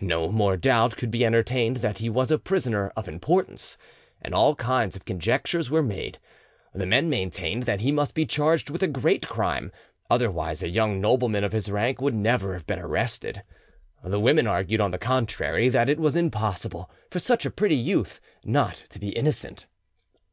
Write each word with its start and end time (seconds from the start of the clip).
No, 0.00 0.30
more 0.30 0.56
doubt 0.56 0.96
could 0.96 1.10
be 1.10 1.24
entertained 1.26 1.78
that 1.78 1.98
he 1.98 2.08
was 2.08 2.30
a 2.30 2.38
prisoner 2.38 2.92
of 2.94 3.08
importance, 3.08 3.76
and 4.20 4.32
all 4.32 4.54
kinds 4.54 4.94
of 4.94 5.04
conjectures 5.04 5.70
were 5.72 5.82
made. 5.82 6.20
The 6.72 6.86
men 6.86 7.10
maintained 7.10 7.64
that 7.64 7.80
he 7.80 7.90
must 7.90 8.14
be 8.14 8.24
charged 8.24 8.70
with 8.70 8.84
a 8.84 8.86
great 8.86 9.26
crime, 9.26 9.72
otherwise 10.08 10.62
a 10.62 10.68
young 10.68 11.00
nobleman 11.00 11.42
of 11.42 11.50
his 11.50 11.68
rank 11.68 12.00
would 12.00 12.14
never 12.14 12.52
have 12.52 12.64
been 12.64 12.78
arrested; 12.78 13.42
the 14.04 14.20
women 14.20 14.46
argued, 14.46 14.80
on 14.80 14.92
the 14.92 14.98
contrary, 14.98 15.68
that 15.70 15.88
it 15.88 15.98
was 15.98 16.14
impossible 16.14 16.88
for 17.10 17.18
such 17.18 17.44
a 17.44 17.50
pretty 17.50 17.74
youth 17.74 18.20
not 18.44 18.84
to 18.90 19.00
be 19.00 19.08
innocent. 19.08 19.66